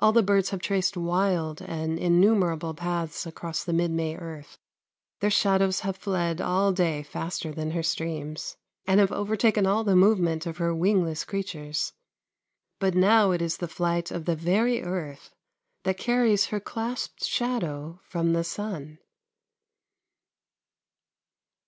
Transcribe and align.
All 0.00 0.10
the 0.10 0.20
birds 0.24 0.50
have 0.50 0.60
traced 0.60 0.96
wild 0.96 1.62
and 1.62 1.96
innumerable 1.96 2.74
paths 2.74 3.24
across 3.24 3.62
the 3.62 3.72
mid 3.72 3.92
May 3.92 4.16
earth; 4.16 4.58
their 5.20 5.30
shadows 5.30 5.78
have 5.86 5.96
fled 5.96 6.40
all 6.40 6.72
day 6.72 7.04
faster 7.04 7.52
than 7.52 7.70
her 7.70 7.84
streams, 7.84 8.56
and 8.84 8.98
have 8.98 9.12
overtaken 9.12 9.66
all 9.68 9.84
the 9.84 9.94
movement 9.94 10.44
of 10.44 10.56
her 10.56 10.74
wingless 10.74 11.24
creatures. 11.24 11.92
But 12.80 12.96
now 12.96 13.30
it 13.30 13.40
is 13.40 13.58
the 13.58 13.68
flight 13.68 14.10
of 14.10 14.24
the 14.24 14.34
very 14.34 14.82
earth 14.82 15.36
that 15.84 15.98
carries 15.98 16.46
her 16.46 16.58
clasped 16.58 17.22
shadow 17.22 18.00
from 18.02 18.32
the 18.32 18.42
sun. 18.42 18.98